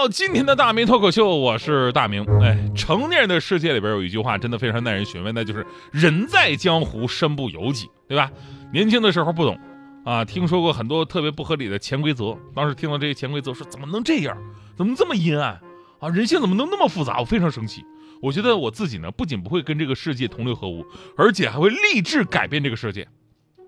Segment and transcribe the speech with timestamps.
[0.00, 2.24] 到今天的大明脱口秀，我是大明。
[2.40, 8.32] 哎，成年人的世界里边有一句话真的非常耐人寻味，那就是“人在江湖，身不由己”，对吧？
[8.72, 9.60] 年轻的时候不懂
[10.06, 12.34] 啊，听说过很多特别不合理的潜规则。
[12.54, 14.34] 当时听到这些潜规则，说怎么能这样？
[14.74, 15.60] 怎么这么阴暗
[15.98, 16.08] 啊？
[16.08, 17.20] 人性怎么能那么复杂？
[17.20, 17.84] 我非常生气。
[18.22, 20.82] 我觉得我自己呢，不仅不会跟这个世界同流合污，
[21.14, 23.06] 而且还会立志改变这个世界。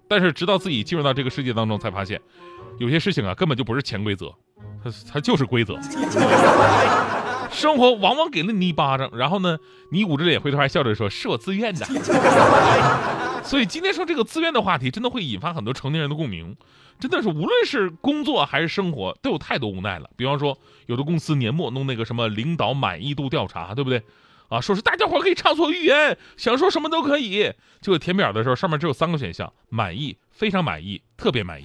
[0.08, 2.19] 但是直到自己进入到这个世界当中，才发现
[2.78, 4.34] 有些事情啊，根本就不是潜规则。
[4.82, 5.78] 它它就是规则，
[7.50, 9.58] 生活往往给了你一巴掌，然后呢，
[9.91, 11.86] 你捂着脸回头还笑着说是我自愿的。
[13.45, 16.56] 所以今天说这个自愿的话题，真的会引发很多成年人的共鸣。
[17.00, 20.08] 真的是无论是工作还是生活，都有太多无奈了。
[20.16, 24.00] 比方说，有的公司年末弄那个什么领导满意度调查，对不对？
[24.48, 27.53] 啊，说是大家伙可以畅所欲言，想说什么都可以。
[27.80, 31.64] 结果填表的时候，上面只有三个选项：满意、非常满意、特别满意。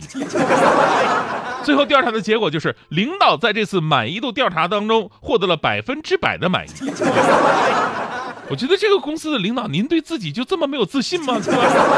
[1.64, 6.70] 最后调查的结果就是，领导在这次满意度调查当中获得了百分之百的满意。
[8.50, 11.38] 我觉得这个公司的领导，您对自己就这么没有自信吗？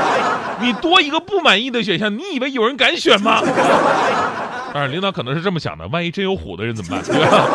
[0.60, 3.40] 你多一个不满意的选项，你以为有人敢选吗？
[4.74, 7.04] 当然，领导可能是这么想的：万一真有虎的人怎么办？
[7.06, 7.46] 对吧？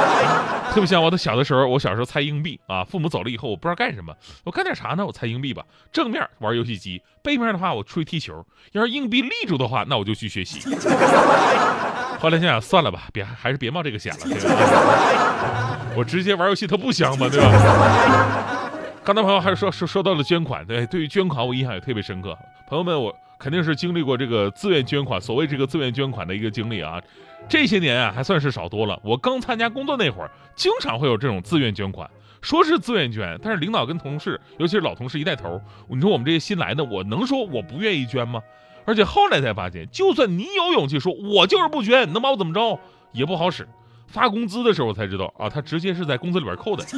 [0.75, 5.06] 特别像我的小的时候，我小时候猜硬币啊，父母走了以后，我不知道干什么，我干点啥呢？
[5.06, 5.62] 我猜硬币吧。
[5.92, 8.44] 正面玩游戏机，背面的话我出去踢球。
[8.72, 10.61] 要是硬币立住的话，那我就去学习。
[12.19, 14.20] 后来想想算了吧，别还是别冒这个险了，
[15.97, 17.28] 我直接玩游戏它不香吗？
[17.30, 18.70] 对吧？
[19.05, 22.36] 刚才朋友还是说说说到了捐款，对，对于捐款我印象也特别深刻。
[22.67, 23.14] 朋友们，我
[23.45, 26.98] 肯定是经历过这个自愿捐款，所谓这个自愿捐款的一个经历啊。
[27.47, 28.98] 这些年啊，还算是少多了。
[29.05, 32.11] 我刚参加工作那会儿，经常会有这种自愿捐款，
[32.41, 38.41] 说是自愿捐，但是领导跟同事，尤其是老同事一带头，你说我们这些新来的，我能说我不愿意捐吗？
[38.86, 42.80] 而且后来才发现，就算你有勇气说，我就是不捐，能把我怎么着，
[43.13, 43.69] 也不好使。
[44.07, 46.83] 发工资的时候才知道啊，他直接是在工资里边扣的。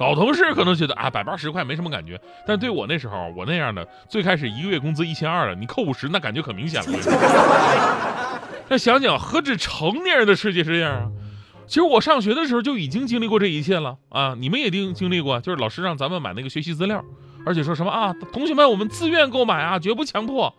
[0.00, 6.98] 老同事可能觉得啊，百八十块没什么感觉，但对我那时候，我那样的，最开始一个月工资一千二了，你扣五十，那感觉可明显了。
[8.68, 11.06] 那想想，何止成年人的世界是这样啊？
[11.66, 14.34] 其实我上学的时候就已经经历过这一切了啊！
[14.38, 17.04] 你们也经经历过，就是老师让咱们买那个学习资料，
[17.44, 20.52] 而且说什么啊，同学们，我们自愿购买啊，绝不强迫。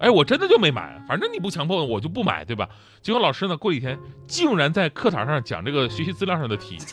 [0.00, 2.68] 哎，我真的就没买，反正你不强迫我就不买，对吧？
[3.00, 6.78] 结果老师呢，过几天竟然在课堂上讲这个学习资料上的题。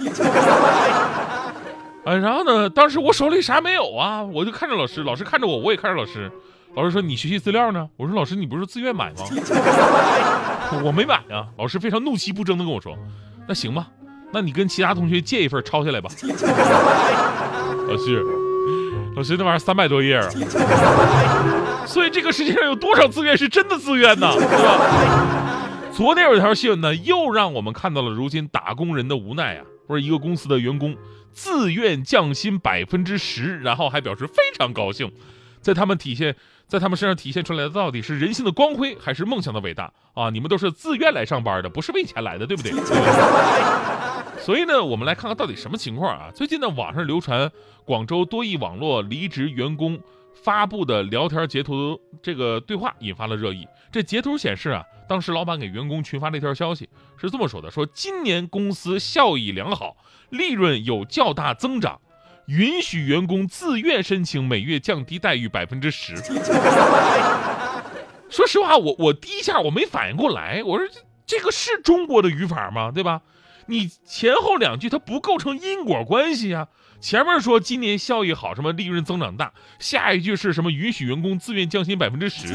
[2.06, 2.70] 哎，然后呢？
[2.70, 4.24] 当时我手里啥没有啊？
[4.24, 6.32] 我就看着老师，老师看着我，我也看着老师。
[6.76, 9.24] 老师说：“你学习资料呢？”我说：“老师，你不是自愿买吗？”
[10.84, 11.48] 我没买啊。
[11.58, 12.98] 老师非常怒气不争的跟我说
[13.48, 13.88] ：“那行吧，
[14.32, 16.10] 那你跟其他同学借一份抄下来吧。
[17.88, 18.22] ”老师，
[19.16, 20.28] 老师，那玩意儿三百多页啊。
[21.88, 24.30] 所以这个世界上有多少自愿是真的自愿呢？
[24.34, 25.60] 对吧？
[25.94, 29.64] 昨天有一条新闻呢，又让我们看到了如今打工人的无奈啊。
[29.88, 30.96] 不是一个公司的员工
[31.32, 35.12] 自愿降薪百分之十，然后还表示非常高兴，
[35.62, 36.36] 在他们体现
[36.68, 40.30] 在他们身上体现出来的到底是人性的光辉，还是梦想的伟大啊？
[40.30, 42.72] 你们都是自愿来上班的，不是为钱来的，对不对？
[44.42, 46.32] 所以呢，我们来看看到底什么情况啊？
[46.34, 47.52] 最近呢，网上流传
[47.84, 50.00] 广州多益网络离职员工
[50.34, 53.68] 发布的聊天截图，这个对话引发了热议。
[53.92, 54.84] 这截图显示啊。
[55.08, 59.98] 当时老板给员工群发了一条消息，是这么说的：说今年公司效益良好，
[60.30, 62.00] 利润有较大增长，
[62.48, 66.16] 允许员工自愿申请每月降低待遇百分之十。
[68.30, 72.92] 说实话，我我第一下我没反应过来，我说这这个是中国的语法吗？
[72.92, 73.22] 对吧？
[73.68, 76.68] 你前后两句它不构成因果关系啊。
[77.02, 82.48] 前面说今年效益好，什么利润增长大，下一句是什么允许员工自愿降薪百分之十。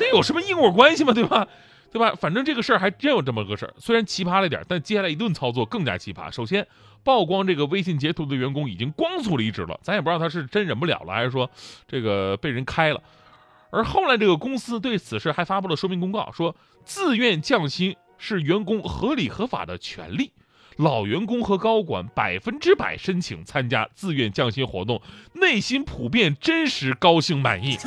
[0.00, 1.12] 这有什么因果关系吗？
[1.12, 1.46] 对吧？
[1.92, 2.14] 对吧？
[2.18, 6.30] 反正这个事儿还真有这么个事儿，虽然奇葩了点，但接下来一顿操作更加奇葩。
[6.30, 6.66] 首先，
[7.04, 11.50] 曝光这个微信截图的员工已经光速离职了，咱也不知道他是真忍不了了，还是说
[11.86, 13.02] 这个被人开了。
[13.70, 20.32] 而后来这个公司对此事还发布了说明公告，说自愿降薪是员工合理合法的权利，
[20.76, 25.02] 老员工和高管百分之百申请参加自愿降薪活动，
[25.34, 27.76] 内心普遍真实高兴满意。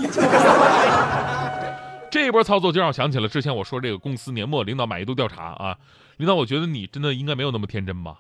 [2.14, 5.76] 这一波操作就让我想起了之前我说这个公司年末领导满意度调查啊，
[6.18, 8.20] 领导，我觉得你真的应该没有那么天真吧？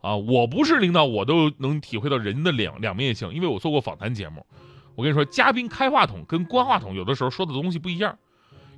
[0.00, 4.46] 啊，我不是领导，我都能体会到人的两两面性，因为我做过访谈节目。
[4.94, 8.16] 我跟你说，嘉宾开话筒跟关话筒有的时候说的东西不一样。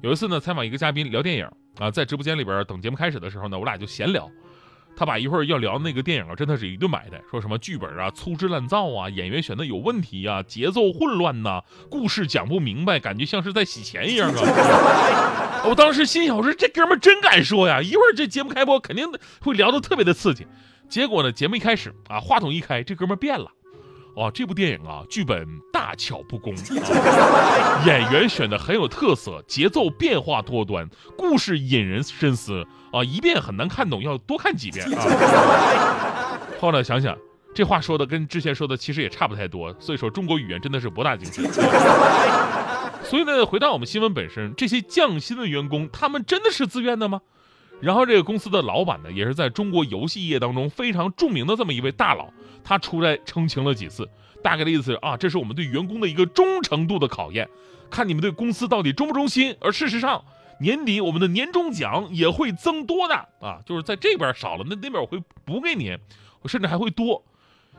[0.01, 4.29] 有一次呢，采访一个嘉宾聊电影啊，在直播间里边等节目开始的时候呢，我俩就闲聊。
[4.99, 15.63] 他把一会儿要聊那个电影啊，真的是一顿埋汰，说什么剧本啊粗制滥造啊，演员选的有问题啊，节奏混乱呐，故事讲不明白，感觉像是在洗钱一样啊。
[15.71, 17.81] 我当时心想，我说这哥们真敢说呀！
[17.81, 19.07] 一会儿这节目开播肯定
[19.41, 20.45] 会聊得特别的刺激。
[20.89, 23.53] 结果呢，节目一开始啊，话筒一开，这哥们变了。
[24.19, 36.37] 哦，这部电影啊，剧本大巧不工，啊、演员选的很有特色，节奏变化多端，故事引人深思啊，一遍很难看懂，要多看几遍啊。
[36.61, 37.17] 后来想想，
[37.55, 41.49] 这话说的跟之前说的其实也差不太多，所以说中国语言真的是博大精深。
[43.05, 47.21] 所以呢，回到我们新闻本身，这些降薪的员工，他们真的是自愿的吗？
[47.81, 52.29] 然后这个公司的老板呢，也是在中国游戏业当中非常著名的这么一位大佬，
[52.65, 54.09] 他出来澄清了几次，
[54.43, 57.49] 大概的意思是啊，这是我们对员工的一个忠诚度的考验，
[57.89, 59.57] 看你们对公司到底忠不忠心。
[59.61, 60.25] 而事实上，
[60.61, 65.97] 年底我们的年终奖也会增多的啊，就是在这边少了，那那边我会补给你，
[66.43, 67.23] 我甚至还会多。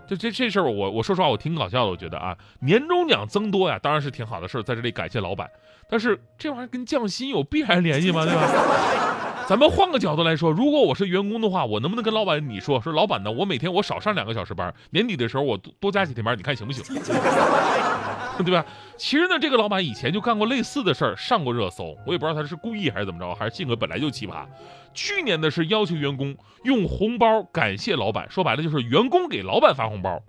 [0.08, 5.50] 这这这事儿，我我说实话，我挺搞笑的，我觉得啊，年终奖增多呀，当然是挺好的事儿，在这里感谢老板。
[5.90, 8.26] 但是这玩意儿跟降薪有必然联系吗？
[8.26, 9.29] 对吧？
[9.50, 13.32] 咱们换个角度来说，如果我是员工的话，我能不能跟老板你说说，老板呢？
[13.32, 16.84] 我每天我少上两个小时班，年底的时候我多加几天班，你看行不行？
[18.46, 18.64] 对吧？
[18.96, 21.98] 其实呢，这个老板以前就干过类似的事儿，上过热搜。
[22.06, 24.46] 我也不知道他是故意还是怎么着，还是性格本来就奇葩。
[24.94, 30.22] 去年的是要求员工用红包感谢老板，说白了就是员工给老板发红包，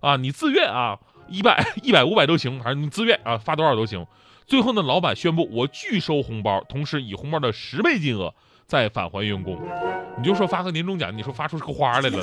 [0.00, 0.98] 啊，你自愿啊，
[1.28, 4.06] 一百、一百、五百都行，还是你自愿啊，发多少都行。
[4.46, 8.32] 最后呢，老板宣布我拒收红包，同时以红包的十倍金额。
[8.72, 9.60] 再返还员工，
[10.16, 12.22] 你就说发个年终奖，你说发出个花来了。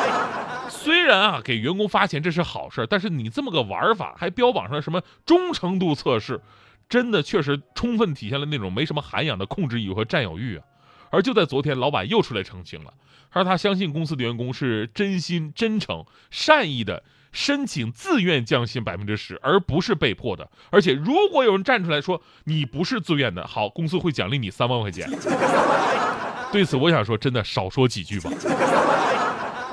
[0.70, 6.40] 虽然啊，给员工发钱这是好事，但是你这么个玩法，还标榜上什么忠诚度测试，
[6.88, 10.64] 真的确实充分体现了那种没什么涵养的控制欲和占有欲啊。
[11.10, 12.90] 而就在昨天，老板又出来澄清了，
[13.30, 17.02] 他说他相信公司的员工是真心、真诚、善意的。
[17.34, 20.48] 申请自愿降薪百分之十，而不是被迫的。
[20.70, 25.10] 而且，如果有人站出来说你不是自愿的，好，公司会奖励你三万块钱。
[26.52, 28.30] 对此，我想说，真的少说几句吧。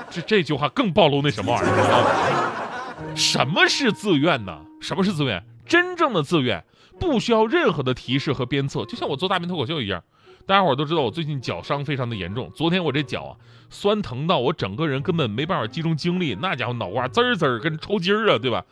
[0.09, 3.15] 这这句话更暴露那什么玩意儿了。
[3.15, 4.59] 什么是自愿呢？
[4.81, 5.41] 什么是自愿？
[5.67, 6.65] 真正的自愿
[6.99, 10.03] 不需要任何的提示和鞭策，就像我做大明脱口秀一样。
[10.45, 13.31] 大家伙都知道我最近脚伤非常的严重，昨天我这脚啊
[13.69, 18.63] 酸疼到我整个人根本没办法集中精力，那家伙脑瓜滋儿滋儿跟抽筋儿啊，对吧？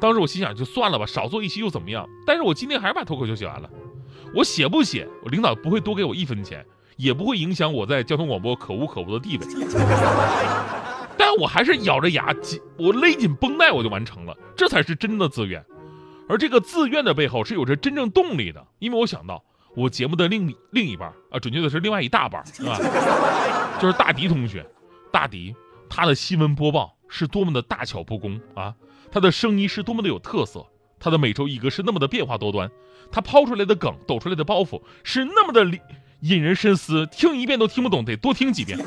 [0.00, 2.08] 当时我心想就算了吧，少做一期又怎么样？
[2.26, 3.68] 但是我今天还是把脱口秀写完了。
[4.34, 6.64] 我写不写，我领导不会多给我一分钱，
[6.96, 9.46] 也不会影响我在交通广播可无可无的地位。
[11.18, 15.64] 但我还是咬着牙紧，我勒紧绷带我就完成了，这才是真的自愿。
[16.28, 19.42] 而这个自愿的背后是有着真正动力的，因为我想到。
[19.78, 22.76] 我节目的另另一半啊，准确的是另外一大半 是吧，
[23.80, 24.66] 就是大迪同学。
[25.12, 25.54] 大迪
[25.88, 28.74] 他的新闻播报是多么的大巧不工啊，
[29.12, 30.66] 他的声音是多么的有特色，
[30.98, 32.68] 他的每周一歌是那么的变化多端，
[33.12, 35.64] 他抛出来的梗、抖出来的包袱是那么的
[36.22, 38.76] 引人深思，听一遍都听不懂，得多听几遍。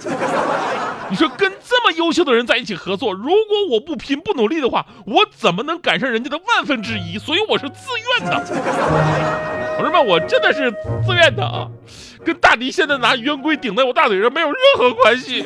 [1.10, 7.18] 你说跟这么优秀的人在一起合作，如果我不拼不努力的话，我怎么能赶上人家的万分之一？
[7.18, 7.88] 所以我是自
[8.20, 9.31] 愿的。
[9.92, 10.72] 那，我真的是
[11.06, 11.68] 自愿的啊，
[12.26, 15.46] 跟大迪现在拿圆规顶在我大腿上没有任何关系。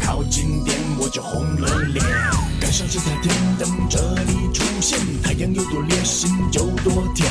[0.00, 2.04] 靠近点我就红了脸，
[2.60, 7.28] 赶上这台电等着你出现，太阳有多烈，心有多甜。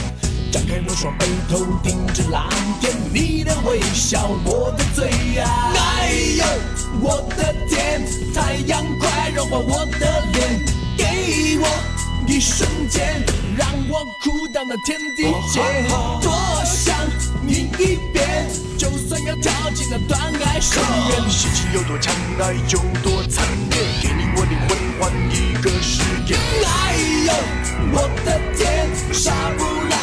[0.52, 2.48] 张开我双背，头顶着蓝
[2.80, 5.46] 天，你微笑，我的最爱。
[5.76, 6.46] 哎呦，
[7.02, 10.60] 我的天，太阳快融化我的脸，
[10.98, 11.68] 给我
[12.28, 13.24] 一瞬间，
[13.58, 15.64] 让我哭到那天地间。
[16.22, 16.32] 多
[16.66, 16.96] 想
[17.42, 18.48] 你一遍，
[18.78, 21.30] 就算要跳进那断崖深渊。
[21.30, 26.40] 心情有多强，爱有多惨烈，给你我灵魂换一个誓言。
[26.66, 26.96] 哎
[27.28, 27.34] 呦，
[27.94, 29.80] 我的天，杀不。
[29.90, 29.99] 今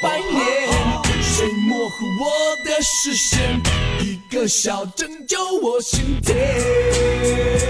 [0.00, 0.68] 百年。
[1.22, 3.60] 谁模糊我的视线？
[4.00, 7.63] 一个笑拯救我心田。